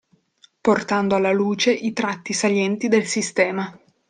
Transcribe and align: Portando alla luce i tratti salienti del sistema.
Portando 0.61 1.13
alla 1.13 1.31
luce 1.31 1.71
i 1.71 1.93
tratti 1.93 2.33
salienti 2.33 2.87
del 2.87 3.05
sistema. 3.05 3.79